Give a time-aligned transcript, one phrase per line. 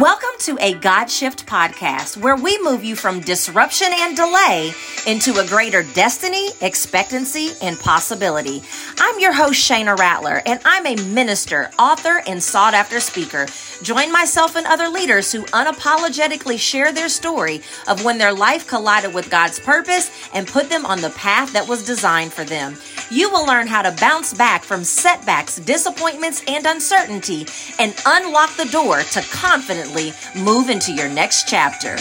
[0.00, 4.72] Welcome to a God Shift podcast where we move you from disruption and delay
[5.06, 8.64] into a greater destiny, expectancy, and possibility.
[8.98, 13.46] I'm your host, Shana Rattler, and I'm a minister, author, and sought after speaker.
[13.84, 19.14] Join myself and other leaders who unapologetically share their story of when their life collided
[19.14, 22.76] with God's purpose and put them on the path that was designed for them.
[23.10, 27.46] You will learn how to bounce back from setbacks, disappointments, and uncertainty
[27.78, 31.96] and unlock the door to confidently move into your next chapter.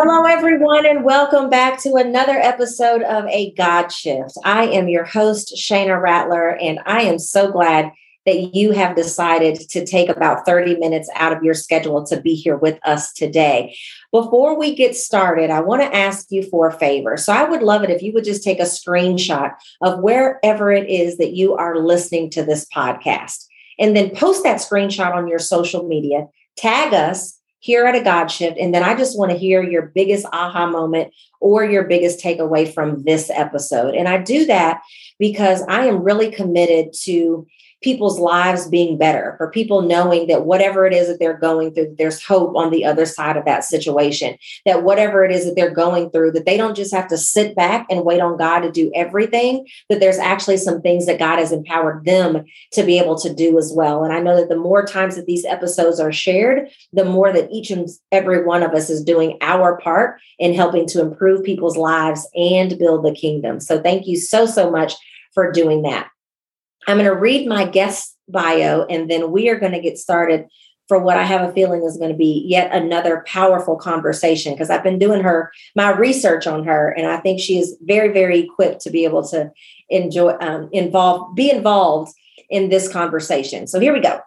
[0.00, 4.38] Hello, everyone, and welcome back to another episode of A God Shift.
[4.44, 7.92] I am your host, Shana Rattler, and I am so glad
[8.28, 12.34] that you have decided to take about 30 minutes out of your schedule to be
[12.34, 13.74] here with us today.
[14.12, 17.16] Before we get started, I want to ask you for a favor.
[17.16, 20.90] So I would love it if you would just take a screenshot of wherever it
[20.90, 23.46] is that you are listening to this podcast
[23.78, 26.26] and then post that screenshot on your social media.
[26.58, 28.58] Tag us here at a God Shift.
[28.58, 32.72] And then I just want to hear your biggest aha moment or your biggest takeaway
[32.72, 33.94] from this episode.
[33.94, 34.82] And I do that
[35.18, 37.46] because I am really committed to
[37.82, 41.94] people's lives being better, for people knowing that whatever it is that they're going through,
[41.96, 45.70] there's hope on the other side of that situation, that whatever it is that they're
[45.70, 48.72] going through, that they don't just have to sit back and wait on God to
[48.72, 53.16] do everything, that there's actually some things that God has empowered them to be able
[53.18, 54.02] to do as well.
[54.02, 57.50] And I know that the more times that these episodes are shared, the more that
[57.52, 61.76] each and every one of us is doing our part in helping to improve people's
[61.76, 63.60] lives and build the kingdom.
[63.60, 64.94] So thank you so, so much
[65.32, 66.08] for doing that.
[66.88, 70.46] I'm going to read my guest bio and then we are going to get started
[70.88, 74.70] for what I have a feeling is going to be yet another powerful conversation because
[74.70, 78.40] I've been doing her my research on her and I think she is very very
[78.40, 79.52] equipped to be able to
[79.90, 82.12] enjoy um, involve be involved
[82.48, 83.66] in this conversation.
[83.66, 84.20] So here we go.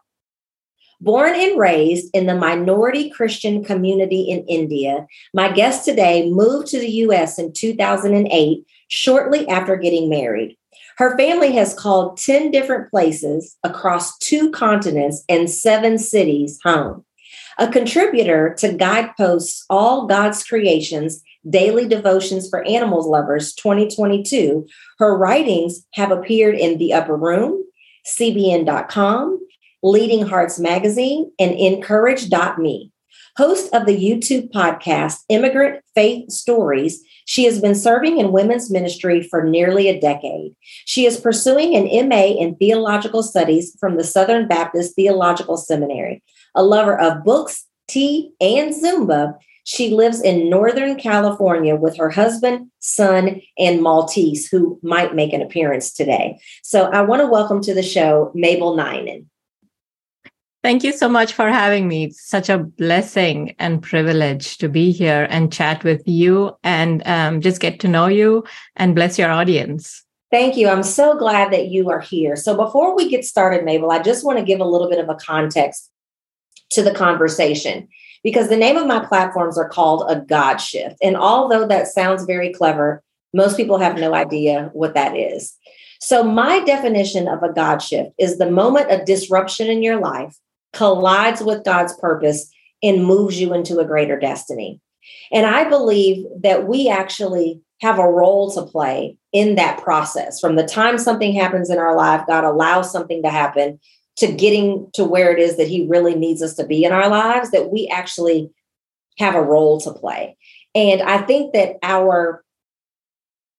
[1.02, 6.80] Born and raised in the minority Christian community in India, my guest today moved to
[6.80, 10.58] the US in 2008 shortly after getting married.
[10.98, 17.04] Her family has called 10 different places across two continents and seven cities home.
[17.58, 24.68] A contributor to Guideposts All God's Creations Daily Devotions for Animals Lovers 2022,
[25.00, 27.64] her writings have appeared in The Upper Room,
[28.06, 29.41] CBN.com,
[29.84, 32.92] Leading Hearts Magazine, and Encourage.me.
[33.38, 39.24] Host of the YouTube podcast Immigrant Faith Stories, she has been serving in women's ministry
[39.24, 40.54] for nearly a decade.
[40.86, 46.22] She is pursuing an MA in theological studies from the Southern Baptist Theological Seminary.
[46.56, 52.70] A lover of books, tea, and Zumba, she lives in Northern California with her husband,
[52.80, 56.40] son, and Maltese, who might make an appearance today.
[56.64, 59.26] So I want to welcome to the show Mabel Ninan.
[60.64, 62.06] Thank you so much for having me.
[62.06, 67.42] It's such a blessing and privilege to be here and chat with you and um,
[67.42, 68.44] just get to know you
[68.76, 70.04] and bless your audience.
[70.30, 70.70] Thank you.
[70.70, 72.36] I'm so glad that you are here.
[72.36, 75.10] So, before we get started, Mabel, I just want to give a little bit of
[75.10, 75.90] a context
[76.70, 77.88] to the conversation
[78.24, 80.96] because the name of my platforms are called a God shift.
[81.02, 85.58] And although that sounds very clever, most people have no idea what that is.
[86.00, 90.38] So, my definition of a God shift is the moment of disruption in your life
[90.74, 92.52] collides with God's purpose
[92.84, 94.80] and moves you into a greater destiny.
[95.32, 100.40] And I believe that we actually have a role to play in that process.
[100.40, 103.80] From the time something happens in our life, God allows something to happen
[104.18, 107.10] to getting to where it is that He really needs us to be in our
[107.10, 108.52] lives, that we actually
[109.18, 110.38] have a role to play.
[110.76, 112.44] And I think that our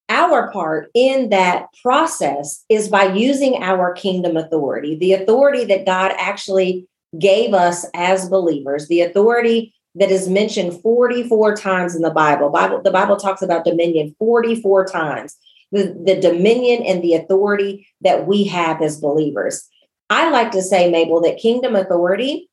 [0.08, 6.12] our part in that process is by using our kingdom authority, the authority that God
[6.18, 6.86] actually
[7.18, 12.48] gave us as believers, the authority that is mentioned 44 times in the Bible.
[12.48, 15.36] Bible the Bible talks about dominion 44 times.
[15.70, 19.68] The, the dominion and the authority that we have as believers.
[20.10, 22.50] I like to say, Mabel, that kingdom authority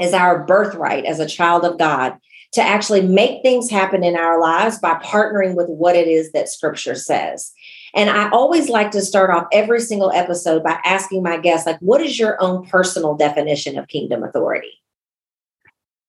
[0.00, 2.18] is our birthright as a child of God
[2.52, 6.48] to actually make things happen in our lives by partnering with what it is that
[6.48, 7.52] scripture says.
[7.94, 11.78] And I always like to start off every single episode by asking my guests, like,
[11.80, 14.72] what is your own personal definition of kingdom authority?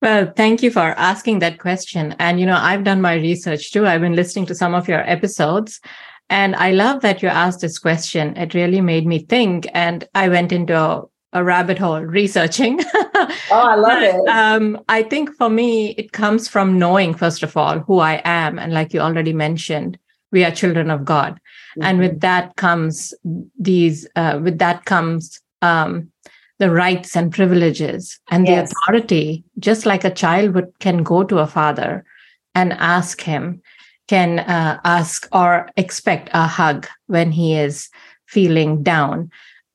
[0.02, 2.16] Well, thank you for asking that question.
[2.20, 3.86] And, you know, I've done my research too.
[3.86, 5.82] I've been listening to some of your episodes.
[6.30, 8.38] And I love that you asked this question.
[8.38, 9.68] It really made me think.
[9.74, 11.04] And I went into a,
[11.34, 12.80] a rabbit hole researching.
[12.96, 14.30] oh, I love it.
[14.30, 18.58] Um, I think for me, it comes from knowing, first of all, who I am.
[18.58, 19.98] And like you already mentioned,
[20.32, 21.42] we are children of God.
[21.72, 21.84] Mm-hmm.
[21.84, 23.14] And with that comes
[23.60, 26.12] these, uh, with that comes um,
[26.60, 28.70] the rights and privileges and yes.
[28.70, 32.06] the authority, just like a child would can go to a father
[32.54, 33.62] and ask him,
[34.08, 37.90] can uh, ask or expect a hug when he is
[38.28, 39.32] feeling down,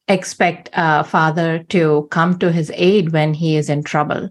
[0.08, 4.28] expect a father to come to his aid when he is in trouble,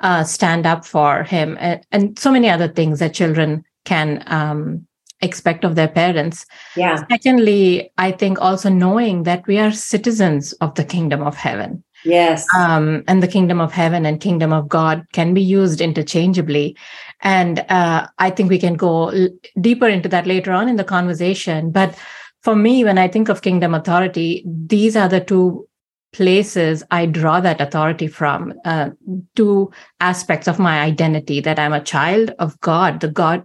[0.00, 4.86] uh, stand up for him, and, and, so many other things that children can um,
[5.20, 6.46] expect of their parents.
[6.76, 7.04] Yeah.
[7.10, 11.82] Secondly, I think also knowing that we are citizens of the kingdom of heaven.
[12.04, 12.46] Yes.
[12.56, 16.76] Um, and the kingdom of heaven and kingdom of God can be used interchangeably.
[17.22, 19.28] And uh, I think we can go l-
[19.60, 21.72] deeper into that later on in the conversation.
[21.72, 21.98] But
[22.42, 25.66] for me, when I think of kingdom authority, these are the two
[26.12, 28.90] places I draw that authority from, uh,
[29.34, 29.70] two
[30.00, 33.44] aspects of my identity that I'm a child of God, the God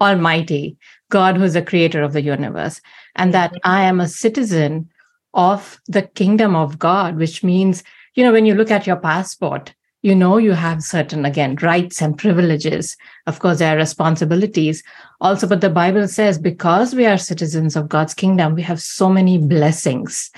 [0.00, 0.78] Almighty,
[1.10, 2.80] God who's the creator of the universe,
[3.16, 3.70] and that mm-hmm.
[3.70, 4.88] I am a citizen
[5.34, 7.84] of the kingdom of God, which means,
[8.14, 12.00] you know, when you look at your passport, you know you have certain again rights
[12.00, 12.96] and privileges.
[13.26, 14.82] Of course there are responsibilities.
[15.20, 19.08] Also but the bible says because we are citizens of god's kingdom we have so
[19.08, 20.30] many blessings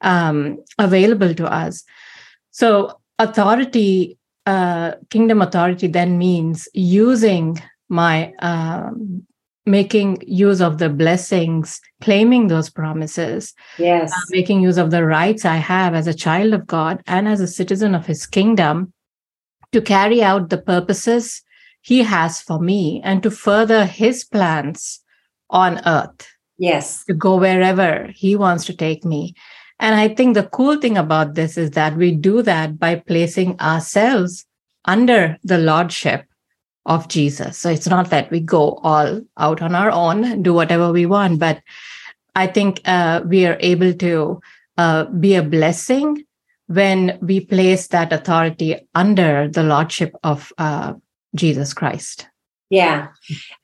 [0.00, 1.84] um, available to us.
[2.50, 9.26] So authority uh, kingdom authority then means using my um,
[9.66, 15.44] making use of the blessings, claiming those promises, yes, uh, making use of the rights
[15.44, 18.92] I have as a child of God and as a citizen of His kingdom
[19.72, 21.42] to carry out the purposes
[21.80, 25.00] He has for me and to further His plans
[25.50, 26.28] on earth.
[26.58, 29.34] Yes, to go wherever He wants to take me.
[29.80, 33.58] And I think the cool thing about this is that we do that by placing
[33.60, 34.46] ourselves
[34.84, 36.26] under the lordship
[36.86, 37.58] of Jesus.
[37.58, 41.38] So it's not that we go all out on our own, do whatever we want,
[41.38, 41.62] but
[42.34, 44.40] I think uh, we are able to
[44.76, 46.24] uh, be a blessing
[46.66, 50.94] when we place that authority under the lordship of uh,
[51.34, 52.26] Jesus Christ.
[52.70, 53.08] Yeah,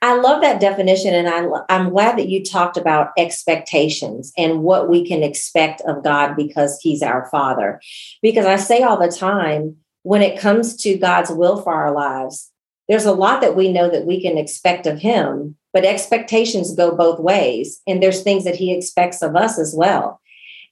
[0.02, 1.14] I love that definition.
[1.14, 6.04] And I, I'm glad that you talked about expectations and what we can expect of
[6.04, 7.80] God because He's our Father.
[8.22, 12.49] Because I say all the time, when it comes to God's will for our lives,
[12.90, 16.96] there's a lot that we know that we can expect of him, but expectations go
[16.96, 17.80] both ways.
[17.86, 20.20] And there's things that he expects of us as well.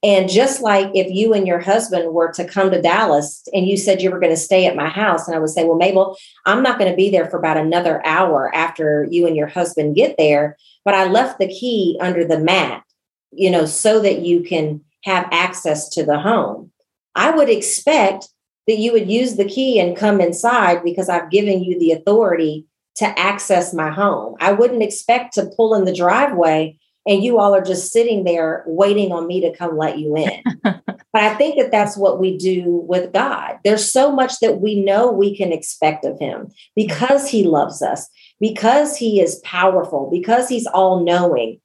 [0.03, 3.77] And just like if you and your husband were to come to Dallas and you
[3.77, 6.17] said you were going to stay at my house, and I would say, Well, Mabel,
[6.45, 9.95] I'm not going to be there for about another hour after you and your husband
[9.95, 12.83] get there, but I left the key under the mat,
[13.31, 16.73] you know, so that you can have access to the home.
[17.15, 18.29] I would expect
[18.69, 22.67] that you would use the key and come inside because I've given you the authority
[22.97, 24.37] to access my home.
[24.41, 28.65] I wouldn't expect to pull in the driveway and you all are just sitting there
[28.67, 30.43] waiting on me to come let you in.
[30.63, 30.85] but
[31.15, 33.59] I think that that's what we do with God.
[33.65, 38.07] There's so much that we know we can expect of him because he loves us,
[38.39, 41.61] because he is powerful, because he's all knowing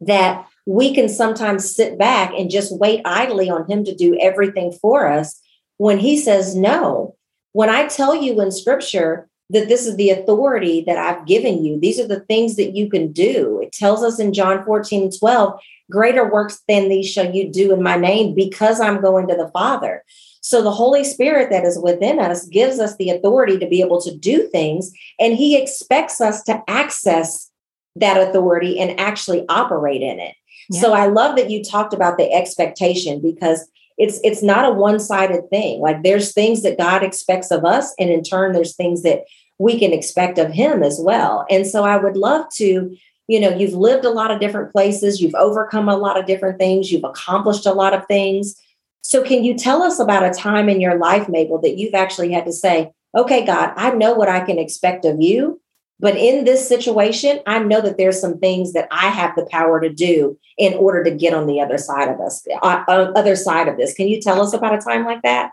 [0.00, 4.72] that we can sometimes sit back and just wait idly on him to do everything
[4.72, 5.40] for us
[5.78, 7.16] when he says no.
[7.52, 11.78] When I tell you in scripture that this is the authority that I've given you,
[11.78, 13.60] these are the things that you can do.
[13.62, 17.72] It tells us in John 14 and 12, greater works than these shall you do
[17.72, 20.02] in my name because I'm going to the Father.
[20.40, 24.00] So the Holy Spirit that is within us gives us the authority to be able
[24.02, 27.50] to do things, and He expects us to access
[27.96, 30.36] that authority and actually operate in it.
[30.70, 30.80] Yeah.
[30.82, 35.48] So I love that you talked about the expectation because it's it's not a one-sided
[35.50, 35.80] thing.
[35.80, 39.24] Like there's things that god expects of us and in turn there's things that
[39.58, 41.46] we can expect of him as well.
[41.50, 42.96] And so i would love to
[43.28, 46.58] you know you've lived a lot of different places you've overcome a lot of different
[46.58, 48.54] things you've accomplished a lot of things.
[49.02, 52.32] So can you tell us about a time in your life mabel that you've actually
[52.32, 55.60] had to say okay god i know what i can expect of you
[55.98, 59.80] but in this situation, I know that there's some things that I have the power
[59.80, 63.68] to do in order to get on the other side of us, uh, other side
[63.68, 63.94] of this.
[63.94, 65.52] Can you tell us about a time like that?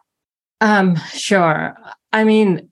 [0.59, 1.77] Um, sure.
[2.11, 2.69] I mean,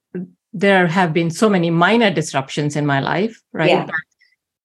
[0.54, 3.70] there have been so many minor disruptions in my life, right?
[3.70, 3.88] Yeah.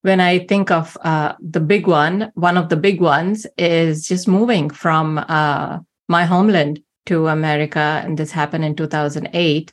[0.02, 4.28] When I think of uh, the big one, one of the big ones is just
[4.28, 9.72] moving from uh, my homeland to America, and this happened in 2008.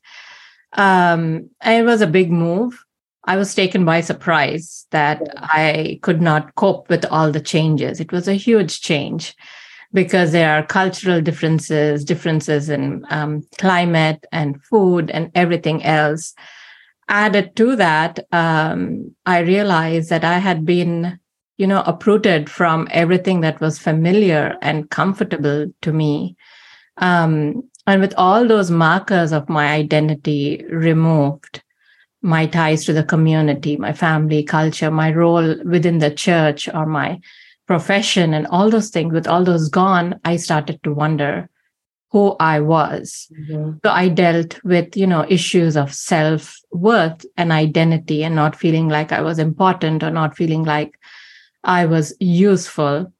[0.73, 2.83] Um, it was a big move
[3.25, 7.99] I was taken by surprise that I could not cope with all the changes.
[7.99, 9.35] It was a huge change
[9.93, 16.33] because there are cultural differences, differences in um, climate and food and everything else.
[17.07, 21.19] Added to that, um, I realized that I had been
[21.57, 26.35] you know, uprooted from everything that was familiar and comfortable to me.
[26.97, 31.62] Um, and with all those markers of my identity removed,
[32.23, 37.19] my ties to the community, my family, culture, my role within the church, or my
[37.67, 41.49] profession, and all those things, with all those gone, I started to wonder
[42.11, 43.27] who I was.
[43.33, 43.77] Mm-hmm.
[43.83, 48.87] So I dealt with, you know, issues of self worth and identity and not feeling
[48.87, 50.97] like I was important or not feeling like
[51.63, 53.11] I was useful.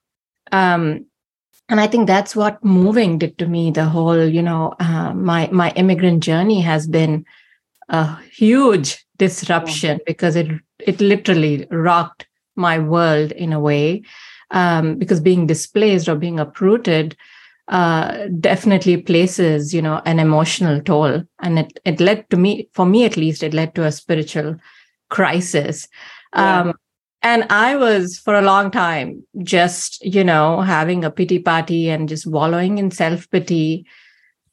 [0.52, 1.06] Um,
[1.70, 3.72] and I think that's what moving did to me.
[3.72, 7.26] The whole, you know, uh, my my immigrant journey has been
[7.90, 10.04] a huge disruption yeah.
[10.06, 14.04] because it it literally rocked my world in a way.
[14.52, 17.18] Um, because being displaced or being uprooted
[17.70, 22.86] uh, definitely places, you know, an emotional toll, and it it led to me, for
[22.86, 24.58] me at least, it led to a spiritual
[25.10, 25.88] crisis.
[26.36, 26.62] Yeah.
[26.62, 26.74] Um,
[27.22, 32.10] and I was for a long time just, you know, having a pity party and
[32.10, 33.86] just wallowing in self pity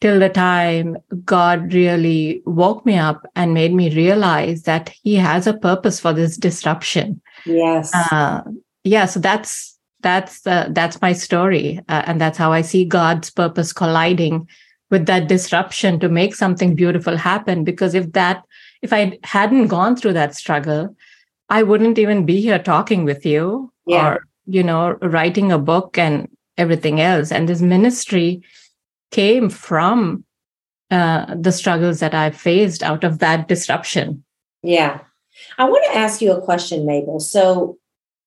[0.01, 5.47] till the time God really woke me up and made me realize that He has
[5.47, 7.21] a purpose for this disruption.
[7.45, 7.93] Yes.
[7.95, 8.43] Uh,
[8.85, 9.07] yeah.
[9.07, 13.73] So that's that's uh, that's my story, uh, and that's how I see God's purpose
[13.73, 14.49] colliding
[14.91, 17.65] with that disruption to make something beautiful happen.
[17.65, 18.43] Because if that
[18.83, 20.97] if I hadn't gone through that struggle,
[21.49, 24.15] I wouldn't even be here talking with you yeah.
[24.15, 27.33] or, you know, writing a book and everything else.
[27.33, 28.43] And this ministry
[29.11, 30.25] came from
[30.91, 34.25] uh, the struggles that I faced out of that disruption.
[34.63, 35.01] Yeah.
[35.59, 37.21] I want to ask you a question, Mabel.
[37.21, 37.79] So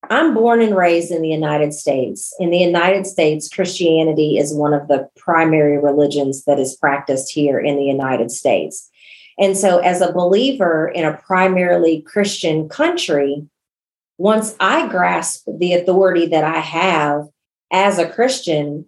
[0.09, 2.33] I'm born and raised in the United States.
[2.39, 7.59] In the United States, Christianity is one of the primary religions that is practiced here
[7.59, 8.89] in the United States.
[9.39, 13.47] And so, as a believer in a primarily Christian country,
[14.17, 17.27] once I grasp the authority that I have
[17.71, 18.85] as a Christian,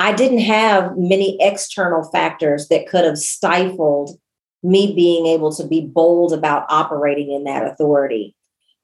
[0.00, 4.18] I didn't have many external factors that could have stifled
[4.62, 8.34] me being able to be bold about operating in that authority.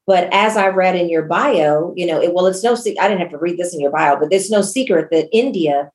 [0.06, 3.02] But as I read in your bio, you know, it, well, it's no secret.
[3.02, 5.90] I didn't have to read this in your bio, but it's no secret that India,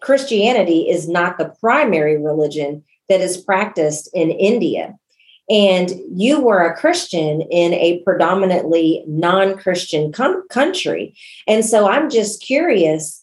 [0.00, 4.96] Christianity is not the primary religion that is practiced in India.
[5.50, 11.14] And you were a Christian in a predominantly non Christian com- country.
[11.46, 13.21] And so I'm just curious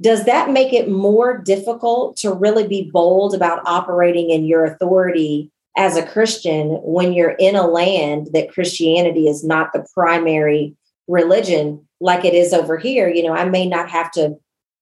[0.00, 5.50] does that make it more difficult to really be bold about operating in your authority
[5.76, 10.74] as a Christian when you're in a land that Christianity is not the primary
[11.08, 13.08] religion like it is over here?
[13.08, 14.36] You know, I may not have to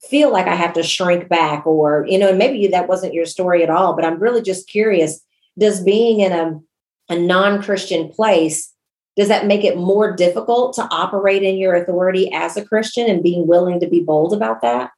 [0.08, 3.62] feel like I have to shrink back or, you know, maybe that wasn't your story
[3.62, 5.20] at all, but I'm really just curious
[5.58, 6.58] does being in a,
[7.12, 8.72] a non Christian place,
[9.16, 13.22] does that make it more difficult to operate in your authority as a Christian and
[13.22, 14.90] being willing to be bold about that?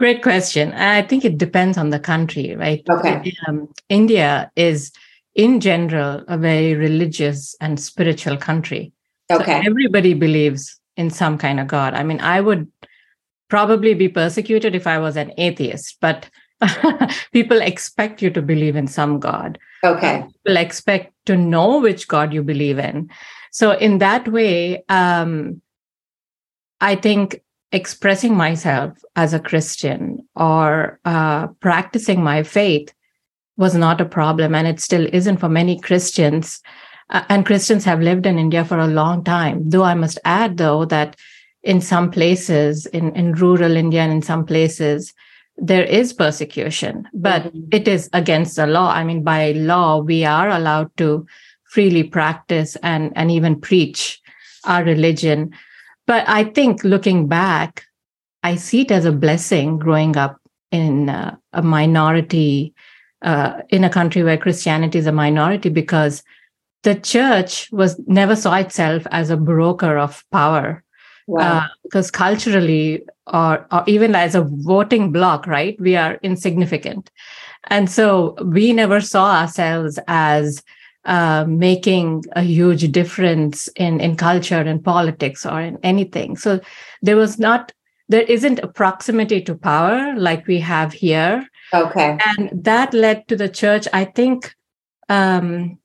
[0.00, 0.72] Great question.
[0.72, 2.82] I think it depends on the country, right?
[2.90, 3.32] Okay.
[3.46, 4.92] Um, India is,
[5.34, 8.92] in general, a very religious and spiritual country.
[9.30, 9.62] Okay.
[9.62, 11.94] So everybody believes in some kind of God.
[11.94, 12.70] I mean, I would
[13.48, 16.28] probably be persecuted if I was an atheist, but
[17.32, 19.58] people expect you to believe in some God.
[19.84, 20.24] Okay.
[20.44, 23.10] People expect to know which God you believe in.
[23.52, 25.60] So, in that way, um,
[26.80, 27.40] I think
[27.74, 32.94] expressing myself as a Christian or uh, practicing my faith
[33.56, 34.54] was not a problem.
[34.54, 36.62] And it still isn't for many Christians.
[37.10, 39.68] Uh, and Christians have lived in India for a long time.
[39.68, 41.16] Though I must add, though, that
[41.64, 45.12] in some places, in, in rural India and in some places,
[45.56, 47.68] there is persecution, but mm-hmm.
[47.72, 48.90] it is against the law.
[48.90, 51.26] I mean, by law, we are allowed to
[51.64, 54.20] freely practice and, and even preach
[54.64, 55.52] our religion.
[56.06, 57.84] But I think looking back,
[58.42, 60.38] I see it as a blessing growing up
[60.70, 62.74] in uh, a minority,
[63.22, 66.22] uh, in a country where Christianity is a minority, because
[66.82, 70.84] the church was never saw itself as a broker of power
[71.26, 71.40] Wow.
[71.40, 77.10] Uh, because culturally, or, or even as a voting bloc, right, we are insignificant.
[77.68, 80.62] And so we never saw ourselves as
[81.04, 86.36] uh, making a huge difference in, in culture and politics or in anything.
[86.36, 86.60] So
[87.02, 87.72] there was not,
[88.08, 91.46] there isn't a proximity to power like we have here.
[91.72, 92.18] Okay.
[92.26, 94.54] And that led to the church, I think,
[95.08, 95.78] um,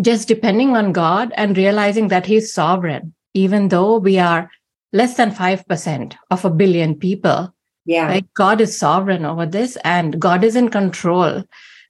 [0.00, 4.50] just depending on God and realizing that He's sovereign, even though we are
[4.92, 7.54] less than 5% of a billion people.
[7.84, 8.06] Yeah.
[8.06, 8.34] Right?
[8.34, 11.42] God is sovereign over this and God is in control,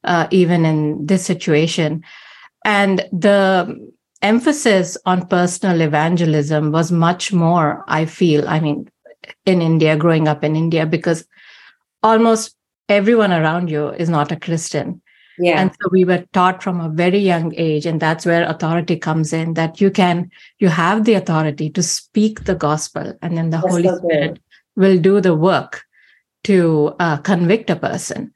[0.05, 2.02] uh, even in this situation.
[2.64, 3.90] And the
[4.23, 8.88] emphasis on personal evangelism was much more, I feel, I mean,
[9.47, 11.26] in India, growing up in India, because
[12.02, 12.57] almost
[12.88, 15.00] everyone around you is not a Christian.
[15.38, 15.61] Yeah.
[15.61, 19.33] And so we were taught from a very young age, and that's where authority comes
[19.33, 23.57] in that you can, you have the authority to speak the gospel, and then the
[23.57, 24.40] that's Holy so Spirit
[24.76, 25.85] will do the work
[26.45, 28.33] to uh, convict a person.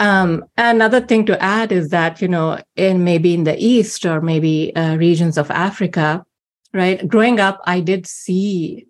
[0.00, 4.22] Um, another thing to add is that, you know, in maybe in the East or
[4.22, 6.24] maybe uh, regions of Africa,
[6.72, 7.06] right?
[7.06, 8.86] Growing up, I did see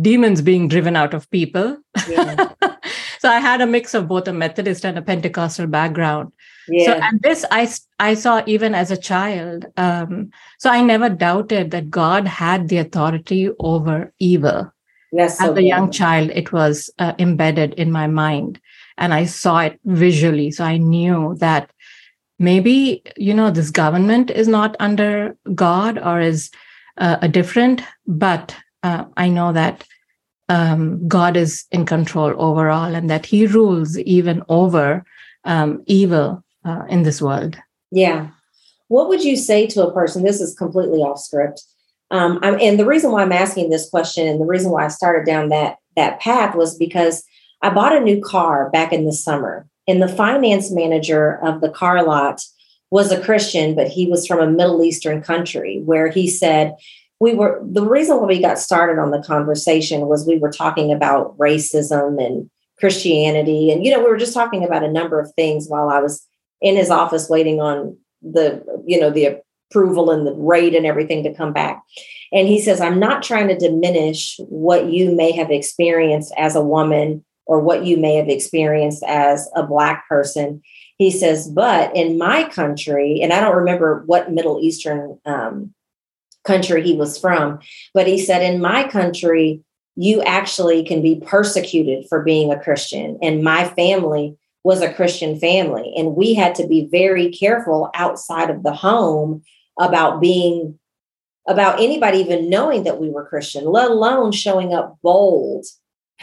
[0.00, 1.78] demons being driven out of people.
[2.08, 2.50] Yeah.
[3.18, 6.32] so I had a mix of both a Methodist and a Pentecostal background.
[6.68, 6.86] Yeah.
[6.86, 9.66] So and this I I saw even as a child.
[9.76, 14.72] Um, so I never doubted that God had the authority over evil.
[15.10, 18.60] Yes, so as a young child, it was uh, embedded in my mind
[18.98, 20.50] and I saw it visually.
[20.50, 21.70] So I knew that
[22.38, 26.50] maybe, you know, this government is not under God or is
[26.98, 29.84] uh, a different, but uh, I know that
[30.48, 35.04] um, God is in control overall and that he rules even over
[35.44, 37.56] um, evil uh, in this world.
[37.90, 38.28] Yeah.
[38.88, 40.22] What would you say to a person?
[40.22, 41.62] This is completely off script.
[42.10, 45.24] Um, and the reason why I'm asking this question and the reason why I started
[45.24, 47.24] down that that path was because
[47.62, 51.70] I bought a new car back in the summer, and the finance manager of the
[51.70, 52.40] car lot
[52.90, 56.74] was a Christian, but he was from a Middle Eastern country where he said,
[57.20, 60.92] we were the reason why we got started on the conversation was we were talking
[60.92, 62.50] about racism and
[62.80, 63.70] Christianity.
[63.70, 66.26] And, you know, we were just talking about a number of things while I was
[66.60, 69.40] in his office waiting on the, you know, the
[69.70, 71.80] approval and the rate and everything to come back.
[72.32, 76.60] And he says, I'm not trying to diminish what you may have experienced as a
[76.60, 80.62] woman or what you may have experienced as a Black person.
[80.98, 85.74] He says, but in my country, and I don't remember what Middle Eastern um,
[86.44, 87.58] country he was from,
[87.94, 89.62] but he said, in my country,
[89.96, 93.18] you actually can be persecuted for being a Christian.
[93.22, 95.92] And my family was a Christian family.
[95.96, 99.42] And we had to be very careful outside of the home
[99.78, 100.78] about being,
[101.48, 105.66] about anybody even knowing that we were Christian, let alone showing up bold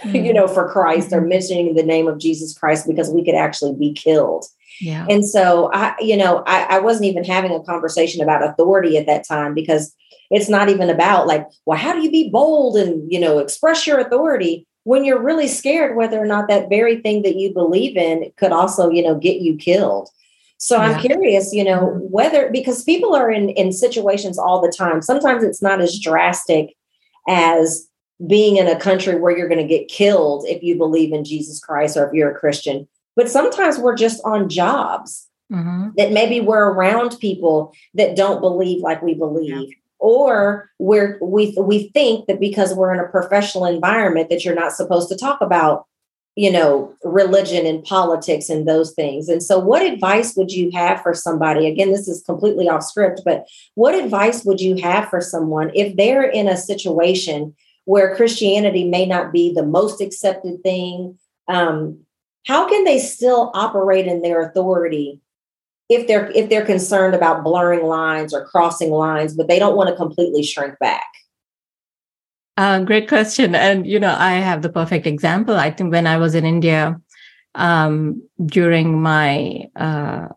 [0.01, 0.15] mm-hmm.
[0.25, 1.29] you know, for Christ or mm-hmm.
[1.29, 4.45] mentioning the name of Jesus Christ because we could actually be killed.
[4.81, 5.05] Yeah.
[5.09, 9.07] And so I, you know, I, I wasn't even having a conversation about authority at
[9.07, 9.93] that time because
[10.31, 13.85] it's not even about like, well, how do you be bold and, you know, express
[13.85, 17.97] your authority when you're really scared whether or not that very thing that you believe
[17.97, 20.09] in could also, you know, get you killed.
[20.57, 20.83] So yeah.
[20.83, 21.99] I'm curious, you know, mm-hmm.
[22.05, 25.01] whether because people are in in situations all the time.
[25.01, 26.75] Sometimes it's not as drastic
[27.27, 27.88] as
[28.25, 31.59] being in a country where you're going to get killed if you believe in Jesus
[31.59, 32.87] Christ or if you're a Christian.
[33.15, 35.89] But sometimes we're just on jobs mm-hmm.
[35.97, 39.69] that maybe we're around people that don't believe like we believe.
[39.69, 39.75] Yeah.
[40.01, 44.71] Or we're, we we think that because we're in a professional environment that you're not
[44.71, 45.87] supposed to talk about,
[46.35, 49.27] you know, religion and politics and those things.
[49.27, 51.67] And so, what advice would you have for somebody?
[51.67, 55.97] Again, this is completely off script, but what advice would you have for someone if
[55.97, 57.53] they're in a situation
[57.89, 61.97] where Christianity may not be the most accepted thing, um,
[62.45, 65.19] how can they still operate in their authority
[65.89, 69.89] if they're if they're concerned about blurring lines or crossing lines, but they don't want
[69.89, 71.07] to completely shrink back?
[72.57, 75.55] Uh, great question, and you know I have the perfect example.
[75.55, 77.01] I think when I was in India
[77.55, 80.27] um, during my uh,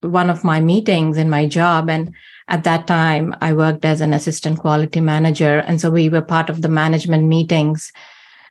[0.00, 2.14] one of my meetings in my job, and
[2.48, 5.58] at that time, I worked as an assistant quality manager.
[5.60, 7.92] And so we were part of the management meetings.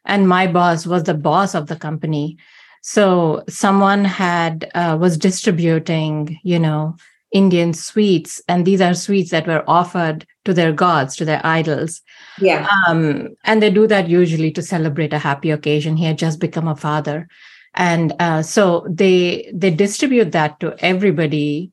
[0.06, 2.38] And my boss was the boss of the company.
[2.82, 6.96] So someone had, uh, was distributing, you know,
[7.32, 8.42] Indian sweets.
[8.48, 12.02] And these are sweets that were offered to their gods, to their idols.
[12.40, 12.68] Yeah.
[12.88, 15.98] Um, and they do that usually to celebrate a happy occasion.
[15.98, 17.28] He had just become a father.
[17.74, 21.72] And uh, so they they distribute that to everybody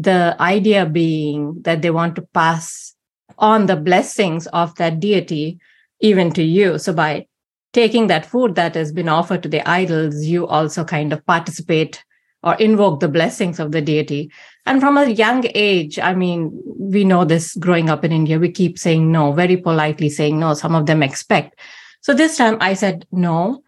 [0.00, 2.94] the idea being that they want to pass
[3.38, 5.58] on the blessings of that deity
[6.00, 6.78] even to you.
[6.78, 7.26] So by
[7.72, 12.04] taking that food that has been offered to the idols, you also kind of participate
[12.44, 14.30] or invoke the blessings of the deity.
[14.64, 18.52] And from a young age, I mean, we know this growing up in India, we
[18.52, 20.54] keep saying no, very politely saying no.
[20.54, 21.58] Some of them expect.
[22.00, 23.64] So this time I said no.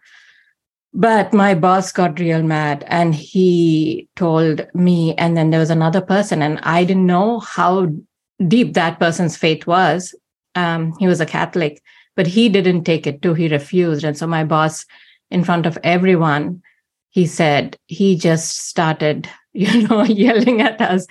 [0.93, 6.01] But my boss got real mad and he told me, and then there was another
[6.01, 7.87] person, and I didn't know how
[8.47, 10.13] deep that person's faith was.
[10.55, 11.81] Um, he was a Catholic,
[12.15, 13.33] but he didn't take it too.
[13.33, 14.03] He refused.
[14.03, 14.85] And so my boss,
[15.29, 16.61] in front of everyone,
[17.09, 21.05] he said he just started you know, yelling at us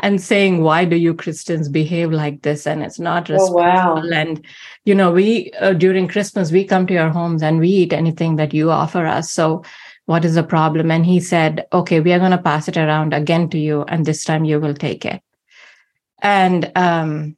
[0.00, 3.60] and saying, "Why do you Christians behave like this?" And it's not responsible.
[3.60, 4.02] Oh, wow.
[4.12, 4.44] And
[4.84, 8.36] you know, we uh, during Christmas we come to your homes and we eat anything
[8.36, 9.30] that you offer us.
[9.30, 9.64] So,
[10.04, 10.90] what is the problem?
[10.90, 14.04] And he said, "Okay, we are going to pass it around again to you, and
[14.04, 15.22] this time you will take it."
[16.20, 17.36] And um,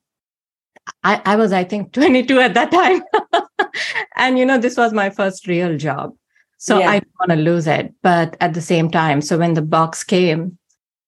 [1.05, 3.03] I, I was, I think, 22 at that time.
[4.17, 6.15] and, you know, this was my first real job.
[6.59, 6.91] So yeah.
[6.91, 7.95] I didn't want to lose it.
[8.03, 10.59] But at the same time, so when the box came,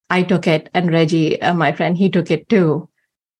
[0.08, 2.88] I took it and Reggie, uh, my friend, he took it too.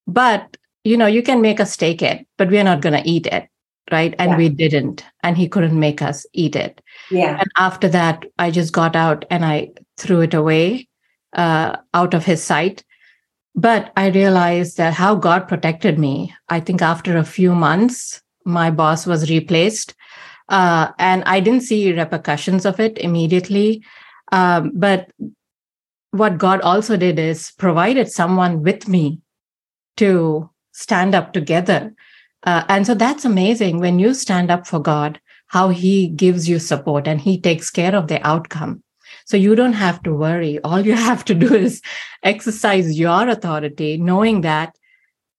[0.06, 3.26] But, you know, you can make us take it, but we're not going to eat
[3.26, 3.48] it.
[3.90, 4.14] Right.
[4.20, 4.36] And yeah.
[4.36, 5.04] we didn't.
[5.24, 6.80] And he couldn't make us eat it.
[7.10, 7.38] Yeah.
[7.40, 10.88] And after that, I just got out and I threw it away
[11.32, 12.84] uh, out of his sight.
[13.56, 16.32] But I realized that how God protected me.
[16.48, 19.94] I think after a few months, my boss was replaced
[20.50, 23.82] uh, and I didn't see repercussions of it immediately.
[24.32, 25.10] Um, but
[26.10, 29.20] what God also did is provided someone with me
[29.96, 31.94] to stand up together.
[32.42, 36.58] Uh, and so that's amazing when you stand up for God, how He gives you
[36.58, 38.82] support and He takes care of the outcome.
[39.26, 40.58] So you don't have to worry.
[40.60, 41.80] All you have to do is
[42.22, 44.76] exercise your authority, knowing that,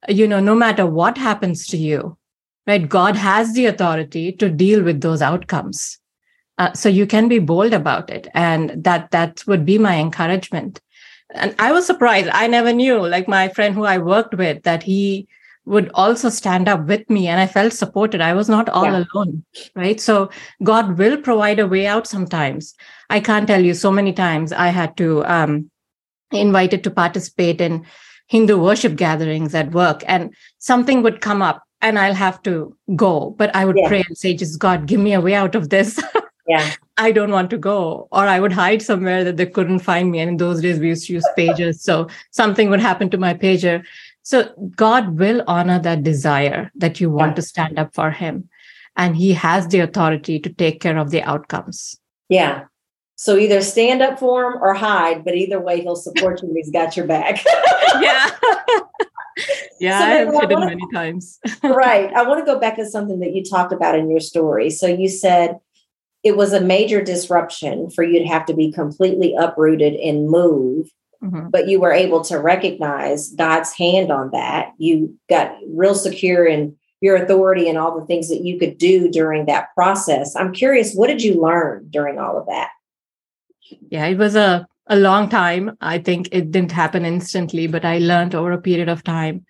[0.07, 2.17] you know, no matter what happens to you,
[2.67, 2.87] right?
[2.87, 5.97] God has the authority to deal with those outcomes.
[6.57, 8.27] Uh, so you can be bold about it.
[8.33, 10.79] And that, that would be my encouragement.
[11.33, 12.29] And I was surprised.
[12.31, 15.27] I never knew, like my friend who I worked with, that he
[15.65, 18.19] would also stand up with me and I felt supported.
[18.19, 19.03] I was not all yeah.
[19.13, 19.43] alone,
[19.75, 19.99] right?
[19.99, 20.29] So
[20.63, 22.73] God will provide a way out sometimes.
[23.09, 25.69] I can't tell you so many times I had to um,
[26.31, 27.85] invited to participate in
[28.27, 33.35] Hindu worship gatherings at work and something would come up and I'll have to go.
[33.37, 33.87] But I would yeah.
[33.87, 36.01] pray and say, just God, give me a way out of this.
[36.47, 36.71] yeah.
[36.97, 38.07] I don't want to go.
[38.11, 40.19] Or I would hide somewhere that they couldn't find me.
[40.19, 41.79] And in those days, we used to use pagers.
[41.79, 43.83] So something would happen to my pager.
[44.23, 47.35] So God will honor that desire that you want yeah.
[47.35, 48.49] to stand up for Him.
[48.95, 51.97] And He has the authority to take care of the outcomes.
[52.29, 52.65] Yeah.
[53.21, 56.51] So either stand up for him or hide, but either way, he'll support you.
[56.55, 57.45] He's got your back.
[58.01, 58.31] yeah.
[59.79, 61.39] yeah, so I have hidden wanna, many times.
[61.63, 62.11] right.
[62.13, 64.69] I want to go back to something that you talked about in your story.
[64.69, 65.59] So you said
[66.23, 70.89] it was a major disruption for you to have to be completely uprooted and move.
[71.23, 71.49] Mm-hmm.
[71.49, 74.73] But you were able to recognize God's hand on that.
[74.77, 79.09] You got real secure in your authority and all the things that you could do
[79.09, 80.35] during that process.
[80.35, 82.69] I'm curious, what did you learn during all of that?
[83.89, 85.77] Yeah, it was a a long time.
[85.81, 89.45] I think it didn't happen instantly, but I learned over a period of time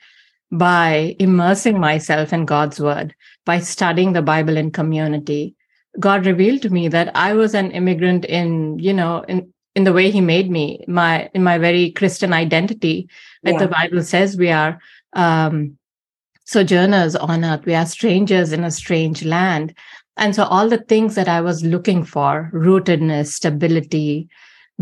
[0.52, 3.16] by immersing myself in God's word,
[3.46, 5.56] by studying the Bible in community.
[6.00, 9.94] God revealed to me that I was an immigrant in, you know, in, in the
[9.94, 13.10] way he made me, my in my very Christian identity.
[13.44, 13.60] Like yeah.
[13.60, 14.80] the Bible says we are
[15.14, 15.78] um
[16.46, 19.74] sojourners on earth, we are strangers in a strange land.
[20.18, 24.28] And so all the things that I was looking for, rootedness, stability,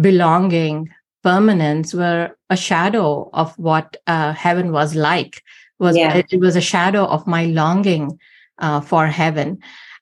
[0.02, 0.90] belonging,
[1.24, 5.44] permanence were a shadow of what uh, heaven was like.
[5.80, 6.16] Was yeah.
[6.16, 8.20] it, it, was a shadow of my longing
[8.58, 9.60] uh, for heaven,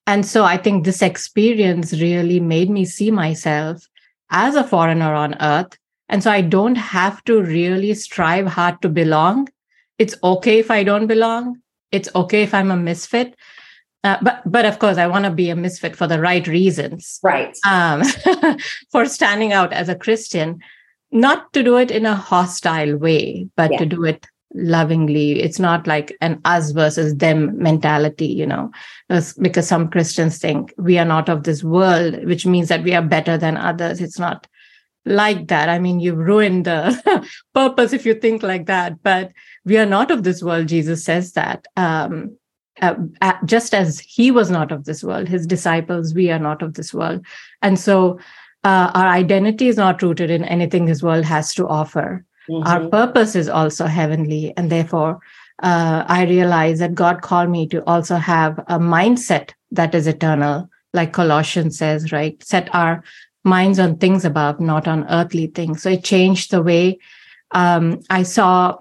[0.08, 3.86] and so I think this experience really made me see myself
[4.32, 5.78] as a foreigner on earth,
[6.10, 9.50] and so I don't have to really strive hard to belong.
[10.00, 11.62] It's okay if I don't belong.
[11.92, 13.36] It's okay if I'm a misfit
[14.08, 17.20] uh, but but of course, I want to be a misfit for the right reasons.
[17.22, 17.58] Right.
[17.66, 18.04] Um,
[18.92, 20.60] for standing out as a Christian,
[21.12, 23.80] not to do it in a hostile way, but yeah.
[23.80, 25.42] to do it lovingly.
[25.42, 28.72] It's not like an us versus them mentality, you know,
[29.10, 33.02] because some Christians think we are not of this world, which means that we are
[33.02, 34.00] better than others.
[34.00, 34.48] It's not
[35.06, 35.70] like that.
[35.70, 39.02] I mean, you've ruined the purpose if you think like that.
[39.04, 39.32] But
[39.66, 40.68] we are not of this world.
[40.68, 41.66] Jesus says that.
[41.76, 42.38] Um,
[42.82, 42.96] uh,
[43.46, 46.94] just as he was not of this world, his disciples, we are not of this
[46.94, 47.26] world.
[47.62, 48.20] And so
[48.64, 52.26] uh, our identity is not rooted in anything this world has to offer.
[52.50, 52.68] Mm-hmm.
[52.68, 54.54] Our purpose is also heavenly.
[54.58, 55.20] And therefore,
[55.64, 60.70] uh, I realize that God called me to also have a mindset that is eternal,
[60.94, 62.42] like Colossians says, right?
[62.44, 63.04] Set our
[63.44, 65.82] minds on things above, not on earthly things.
[65.82, 67.00] So it changed the way
[67.52, 68.78] um, I saw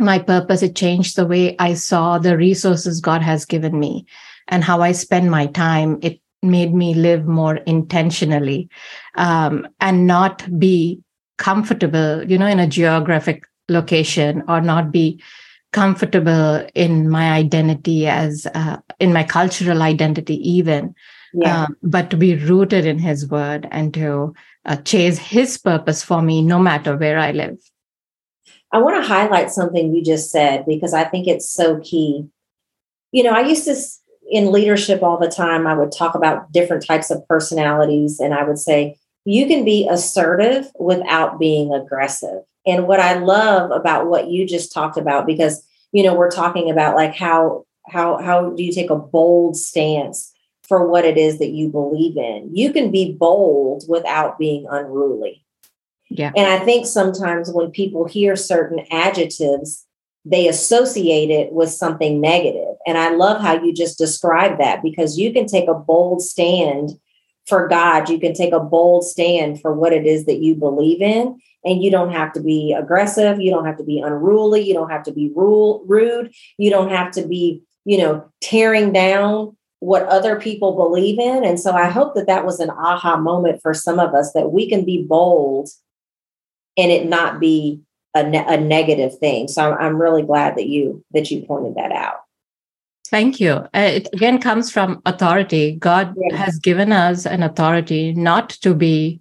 [0.00, 0.62] my purpose.
[0.62, 4.06] It changed the way I saw the resources God has given me
[4.48, 5.98] and how I spend my time.
[6.02, 8.68] It made me live more intentionally
[9.16, 11.00] um, and not be
[11.38, 15.22] comfortable, you know, in a geographic location or not be
[15.72, 20.94] comfortable in my identity as uh, in my cultural identity even
[21.32, 21.62] yeah.
[21.62, 24.34] Um, but to be rooted in his word and to
[24.64, 27.69] uh, chase his purpose for me no matter where i live
[28.72, 32.26] i want to highlight something you just said because i think it's so key
[33.12, 33.74] you know i used to
[34.30, 38.42] in leadership all the time i would talk about different types of personalities and i
[38.42, 44.28] would say you can be assertive without being aggressive and what i love about what
[44.28, 48.62] you just talked about because you know we're talking about like how how how do
[48.62, 50.32] you take a bold stance
[50.70, 52.48] for what it is that you believe in.
[52.54, 55.44] You can be bold without being unruly.
[56.10, 56.32] Yeah.
[56.36, 59.86] And I think sometimes when people hear certain adjectives,
[60.24, 62.74] they associate it with something negative.
[62.86, 66.90] And I love how you just described that because you can take a bold stand
[67.46, 68.08] for God.
[68.08, 71.40] You can take a bold stand for what it is that you believe in.
[71.64, 73.40] And you don't have to be aggressive.
[73.40, 74.62] You don't have to be unruly.
[74.62, 76.32] You don't have to be rude.
[76.58, 81.44] You don't have to be, you know, tearing down what other people believe in.
[81.44, 84.52] And so I hope that that was an aha moment for some of us that
[84.52, 85.70] we can be bold
[86.80, 87.80] and it not be
[88.14, 89.48] a, ne- a negative thing.
[89.48, 92.16] So I'm, I'm really glad that you that you pointed that out.
[93.08, 93.52] Thank you.
[93.52, 95.76] Uh, it again comes from authority.
[95.76, 96.36] God yeah.
[96.36, 99.20] has given us an authority not to be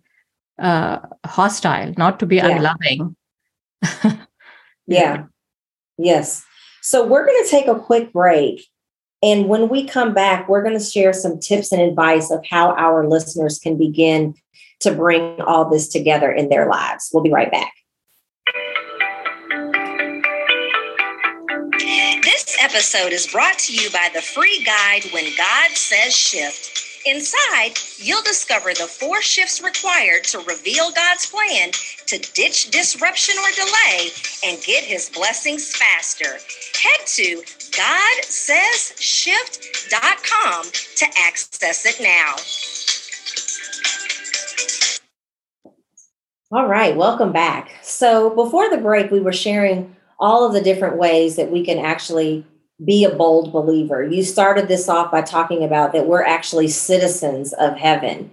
[0.59, 2.47] uh, hostile, not to be yeah.
[2.47, 3.15] unloving.
[4.87, 5.23] yeah.
[5.97, 6.45] Yes.
[6.81, 8.65] So we're going to take a quick break.
[9.21, 12.73] And when we come back, we're going to share some tips and advice of how
[12.75, 14.36] our listeners can begin
[14.79, 17.10] to bring all this together in their lives.
[17.13, 17.73] We'll be right back.
[22.23, 26.86] This episode is brought to you by the free guide When God Says Shift.
[27.05, 31.71] Inside, you'll discover the four shifts required to reveal God's plan
[32.08, 34.10] to ditch disruption or delay
[34.45, 36.39] and get his blessings faster.
[36.82, 40.63] Head to GodSaysShift.com
[40.97, 42.36] to access it now.
[46.51, 47.69] All right, welcome back.
[47.84, 51.77] So, before the break, we were sharing all of the different ways that we can
[51.77, 52.43] actually
[52.84, 54.03] be a bold believer.
[54.03, 58.32] You started this off by talking about that we're actually citizens of heaven,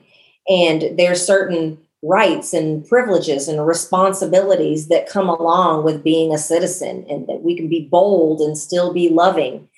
[0.49, 7.05] and there's certain rights and privileges and responsibilities that come along with being a citizen
[7.11, 9.69] and that we can be bold and still be loving.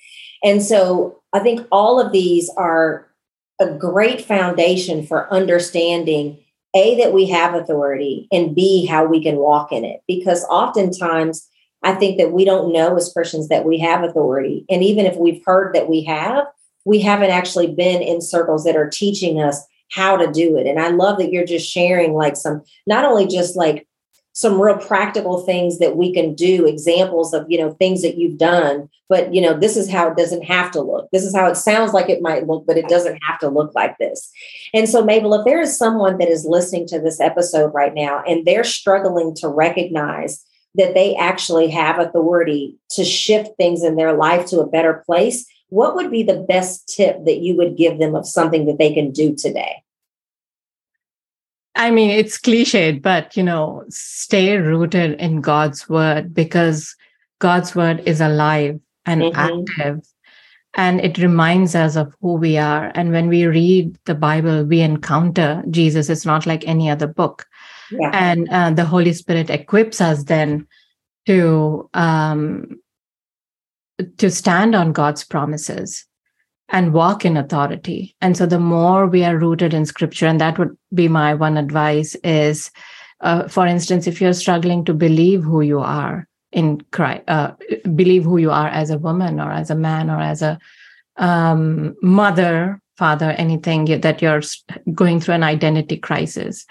[0.43, 3.07] And so I think all of these are
[3.59, 6.37] a great foundation for understanding
[6.75, 10.01] A, that we have authority, and B, how we can walk in it.
[10.07, 11.49] Because oftentimes,
[11.83, 14.65] I think that we don't know as Christians that we have authority.
[14.69, 16.45] And even if we've heard that we have,
[16.85, 20.67] we haven't actually been in circles that are teaching us how to do it.
[20.67, 23.87] And I love that you're just sharing like some, not only just like
[24.33, 28.37] some real practical things that we can do, examples of, you know, things that you've
[28.37, 31.09] done, but, you know, this is how it doesn't have to look.
[31.11, 33.73] This is how it sounds like it might look, but it doesn't have to look
[33.73, 34.31] like this.
[34.73, 38.23] And so, Mabel, if there is someone that is listening to this episode right now
[38.25, 44.13] and they're struggling to recognize that they actually have authority to shift things in their
[44.13, 47.99] life to a better place, what would be the best tip that you would give
[47.99, 49.83] them of something that they can do today?
[51.75, 56.95] I mean, it's cliched, but you know, stay rooted in God's word because
[57.39, 59.35] God's word is alive and mm-hmm.
[59.35, 60.01] active
[60.75, 62.91] and it reminds us of who we are.
[62.95, 66.09] And when we read the Bible, we encounter Jesus.
[66.09, 67.45] It's not like any other book.
[67.91, 68.11] Yeah.
[68.13, 70.67] And uh, the Holy Spirit equips us then
[71.25, 72.79] to um,
[74.17, 76.05] to stand on God's promises
[76.69, 78.15] and walk in authority.
[78.21, 81.57] And so the more we are rooted in scripture, and that would be my one
[81.57, 82.71] advice is,
[83.21, 87.53] uh, for instance, if you're struggling to believe who you are in Christ, uh,
[87.95, 90.59] believe who you are as a woman or as a man or as a
[91.17, 94.41] um, mother, father, anything that you're
[94.93, 96.65] going through an identity crisis,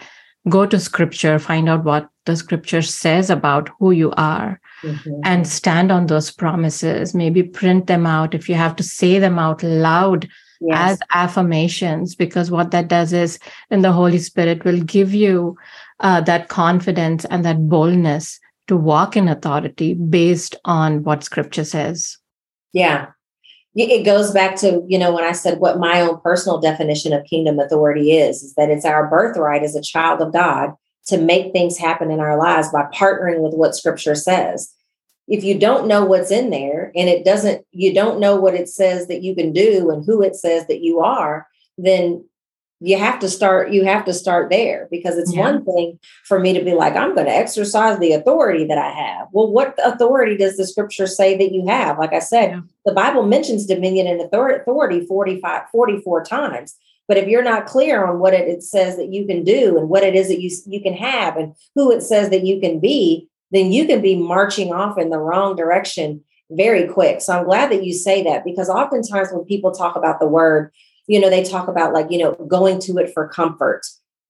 [0.48, 5.20] go to scripture, find out what the scripture says about who you are mm-hmm.
[5.24, 7.14] and stand on those promises.
[7.14, 10.28] Maybe print them out if you have to say them out loud
[10.60, 10.92] yes.
[10.92, 13.38] as affirmations, because what that does is,
[13.70, 15.56] then the Holy Spirit will give you
[16.00, 22.18] uh, that confidence and that boldness to walk in authority based on what scripture says.
[22.72, 23.08] Yeah.
[23.74, 27.24] It goes back to, you know, when I said what my own personal definition of
[27.24, 30.74] kingdom authority is, is that it's our birthright as a child of God
[31.06, 34.72] to make things happen in our lives by partnering with what scripture says.
[35.26, 38.68] If you don't know what's in there and it doesn't, you don't know what it
[38.68, 42.24] says that you can do and who it says that you are, then
[42.80, 45.40] you have to start you have to start there because it's yeah.
[45.40, 48.90] one thing for me to be like i'm going to exercise the authority that i
[48.90, 52.60] have well what authority does the scripture say that you have like i said yeah.
[52.84, 56.76] the bible mentions dominion and authority 45 44 times
[57.08, 59.88] But if you're not clear on what it, it says that you can do and
[59.88, 62.78] what it is that you, you can have and who it says that you can
[62.80, 67.20] be, then you can be marching off in the wrong direction very quick.
[67.20, 70.72] So I'm glad that you say that because oftentimes when people talk about the word,
[71.08, 73.82] you know, they talk about like, you know, going to it for comfort,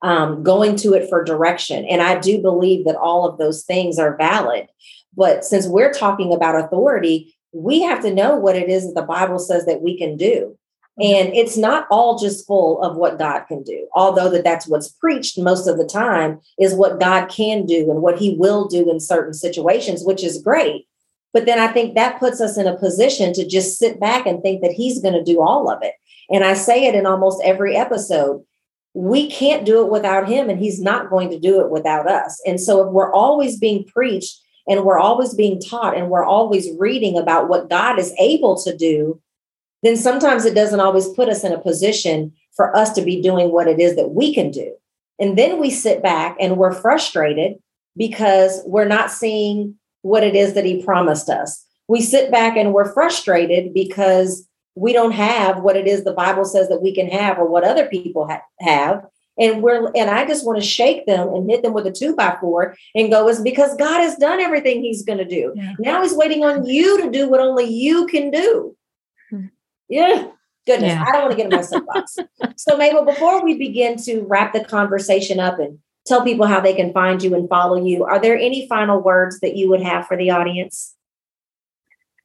[0.03, 1.85] um, going to it for direction.
[1.85, 4.69] And I do believe that all of those things are valid.
[5.17, 9.07] But since we're talking about authority, we have to know what it is that the
[9.07, 10.57] Bible says that we can do.
[11.01, 14.89] And it's not all just full of what God can do, although that that's what's
[14.89, 18.91] preached most of the time is what God can do and what he will do
[18.91, 20.89] in certain situations, which is great.
[21.33, 24.43] But then I think that puts us in a position to just sit back and
[24.43, 25.95] think that he's going to do all of it.
[26.31, 28.45] And I say it in almost every episode.
[28.95, 32.41] We can't do it without him, and he's not going to do it without us.
[32.47, 36.69] And so if we're always being preached and we're always being taught and we're always
[36.79, 39.21] reading about what God is able to do,
[39.83, 43.53] then sometimes it doesn't always put us in a position for us to be doing
[43.53, 44.75] what it is that we can do.
[45.21, 47.59] And then we sit back and we're frustrated
[47.97, 51.65] because we're not seeing what it is that he promised us.
[51.89, 54.48] We sit back and we're frustrated because
[54.79, 57.65] we don't have what it is the Bible says that we can have or what
[57.65, 59.05] other people ha- have.
[59.39, 62.17] And we're and I just want to shake them and hit them with a two
[62.17, 65.53] by four and go, is because God has done everything he's going to do.
[65.55, 65.75] Yeah.
[65.79, 68.77] Now he's waiting on you to do what only you can do.
[69.31, 69.47] Hmm.
[69.89, 70.29] Yeah.
[70.67, 71.05] Goodness, yeah.
[71.07, 72.19] I don't want to get in my soapbox.
[72.57, 76.75] so, Mabel, before we begin to wrap the conversation up and tell people how they
[76.75, 80.07] can find you and follow you, are there any final words that you would have
[80.07, 80.95] for the audience?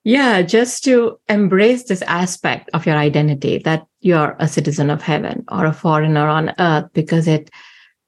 [0.04, 5.46] Yeah, just to embrace this aspect of your identity that you're a citizen of heaven
[5.50, 7.50] or a foreigner on earth because it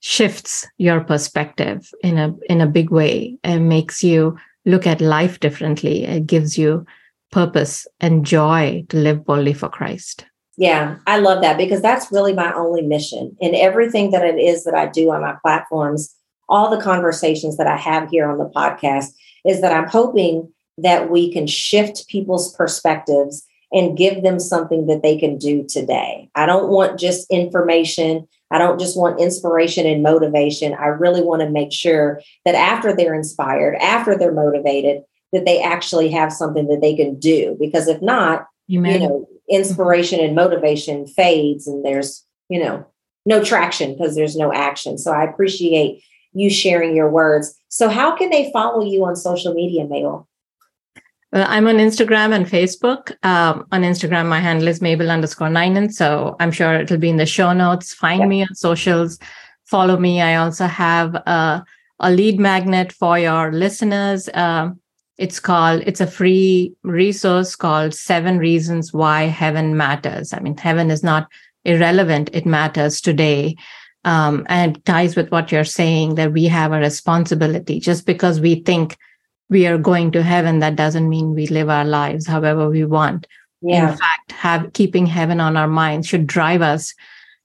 [0.01, 5.39] shifts your perspective in a in a big way and makes you look at life
[5.39, 6.03] differently.
[6.03, 6.85] It gives you
[7.31, 10.25] purpose and joy to live boldly for Christ.
[10.57, 14.63] Yeah, I love that because that's really my only mission in everything that it is
[14.65, 16.13] that I do on my platforms,
[16.47, 19.07] all the conversations that I have here on the podcast
[19.45, 25.01] is that I'm hoping that we can shift people's perspectives and give them something that
[25.01, 26.29] they can do today.
[26.35, 28.27] I don't want just information.
[28.51, 30.73] I don't just want inspiration and motivation.
[30.73, 35.01] I really want to make sure that after they're inspired, after they're motivated,
[35.33, 37.57] that they actually have something that they can do.
[37.59, 39.01] Because if not, Amen.
[39.01, 42.85] you know, inspiration and motivation fades and there's, you know,
[43.25, 44.97] no traction because there's no action.
[44.97, 47.55] So I appreciate you sharing your words.
[47.69, 50.27] So how can they follow you on social media, Mabel?
[51.35, 53.11] Well, I'm on Instagram and Facebook.
[53.25, 55.91] Um, on Instagram, my handle is Mabel underscore Ninan.
[55.91, 57.93] So I'm sure it'll be in the show notes.
[57.93, 58.29] Find yep.
[58.29, 59.19] me on socials,
[59.65, 60.21] follow me.
[60.21, 61.61] I also have a,
[61.99, 64.29] a lead magnet for your listeners.
[64.33, 64.79] Um,
[65.17, 70.31] it's called, it's a free resource called Seven Reasons Why Heaven Matters.
[70.31, 71.29] I mean, heaven is not
[71.65, 73.57] irrelevant, it matters today.
[74.05, 77.81] Um, and it ties with what you're saying that we have a responsibility.
[77.81, 78.95] Just because we think
[79.49, 83.27] we are going to heaven, that doesn't mean we live our lives however we want.
[83.61, 83.91] Yeah.
[83.91, 86.93] In fact, have keeping heaven on our minds should drive us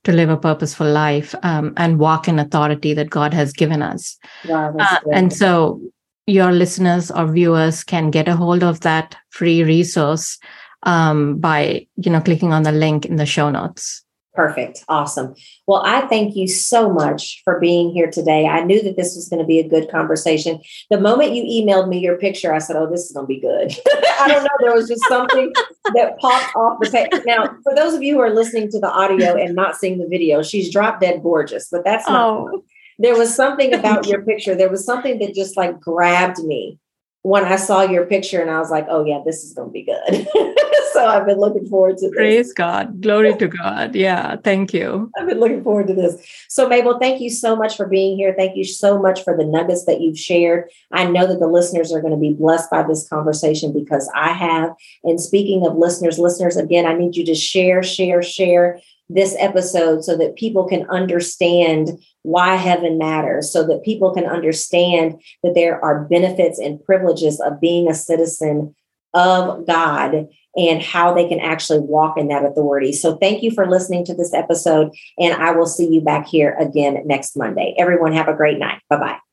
[0.04, 4.16] to live a purposeful life um, and walk in authority that God has given us.
[4.48, 5.80] Wow, uh, and so
[6.26, 10.38] your listeners or viewers can get a hold of that free resource
[10.84, 14.84] um, by you know clicking on the link in the show notes perfect.
[14.88, 15.34] Awesome.
[15.66, 18.46] Well i thank you so much for being here today.
[18.46, 20.60] I knew that this was going to be a good conversation.
[20.90, 23.40] The moment you emailed me your picture i said oh this is going to be
[23.40, 23.72] good.
[24.20, 24.50] I don't know.
[24.60, 25.52] There was just something
[25.94, 28.90] that popped off the page now for those of you who are listening to the
[28.90, 32.64] audio and not seeing the video she's drop dead gorgeous but that's not oh.
[32.98, 34.54] there was something about your picture.
[34.54, 36.78] There was something that just like grabbed me
[37.22, 39.72] when I saw your picture, and I was like, "Oh yeah, this is going to
[39.72, 40.26] be good."
[40.92, 42.16] so I've been looking forward to this.
[42.16, 43.94] Praise God, glory to God.
[43.94, 45.10] Yeah, thank you.
[45.18, 46.16] I've been looking forward to this.
[46.48, 48.34] So Mabel, thank you so much for being here.
[48.36, 50.70] Thank you so much for the nuggets that you've shared.
[50.92, 54.32] I know that the listeners are going to be blessed by this conversation because I
[54.32, 54.74] have.
[55.04, 58.80] And speaking of listeners, listeners, again, I need you to share, share, share
[59.14, 61.90] this episode so that people can understand
[62.22, 67.60] why heaven matters, so that people can understand that there are benefits and privileges of
[67.60, 68.74] being a citizen
[69.14, 72.92] of God and how they can actually walk in that authority.
[72.92, 76.56] So, thank you for listening to this episode, and I will see you back here
[76.58, 77.74] again next Monday.
[77.78, 78.80] Everyone, have a great night.
[78.88, 79.29] Bye bye.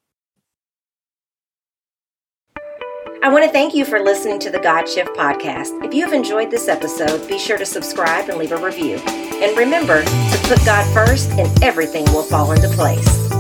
[3.23, 5.83] I want to thank you for listening to the God Shift podcast.
[5.83, 8.97] If you have enjoyed this episode, be sure to subscribe and leave a review.
[8.97, 13.36] And remember to put God first, and everything will fall into place.